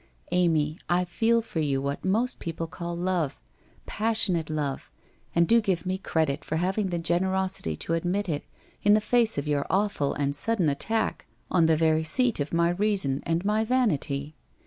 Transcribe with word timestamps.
Amy, 0.31 0.79
I 0.89 1.05
feel 1.05 1.43
for 1.43 1.59
you 1.59 1.79
what 1.79 2.03
most 2.03 2.39
people 2.39 2.65
call 2.65 2.95
love, 2.97 3.39
passionate 3.85 4.49
love, 4.49 4.89
and 5.35 5.47
do 5.47 5.61
give 5.61 5.85
me 5.85 5.99
credit 5.99 6.43
for 6.43 6.55
hav 6.55 6.79
ing 6.79 6.87
the 6.89 6.97
generosity 6.97 7.75
to 7.75 7.93
admit 7.93 8.27
it, 8.27 8.43
in 8.81 8.95
the 8.95 8.99
face 8.99 9.37
of 9.37 9.47
your 9.47 9.67
awful 9.69 10.15
and 10.15 10.35
sudden 10.35 10.69
attack 10.69 11.27
on 11.51 11.67
the 11.67 11.77
very 11.77 12.01
seat 12.03 12.39
of 12.39 12.51
my 12.51 12.69
reason 12.71 13.21
and 13.27 13.45
my 13.45 13.63
vanity. 13.63 14.33